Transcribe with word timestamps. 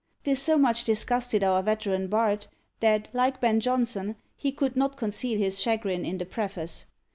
This 0.23 0.41
so 0.41 0.57
much 0.57 0.83
disgusted 0.83 1.43
our 1.43 1.61
veteran 1.61 2.07
bard, 2.07 2.47
that, 2.79 3.09
like 3.13 3.39
Ben 3.39 3.59
Jonson, 3.59 4.15
he 4.35 4.51
could 4.51 4.75
not 4.75 4.97
conceal 4.97 5.37
his 5.37 5.61
chagrin 5.61 6.05
in 6.05 6.17
the 6.17 6.25
preface. 6.25 6.87